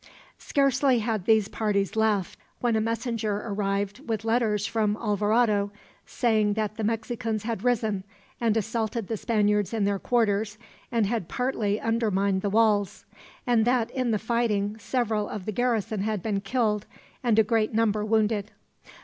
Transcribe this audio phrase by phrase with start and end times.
[0.39, 5.71] Scarcely had these parties left when a messenger arrived with letters from Alvarado,
[6.07, 8.03] saying that the Mexicans had risen
[8.39, 10.57] and assaulted the Spaniards in their quarters,
[10.91, 13.05] and had partly undermined the walls;
[13.45, 16.87] and that, in the fighting, several of the garrison had been killed,
[17.23, 18.49] and a great number wounded.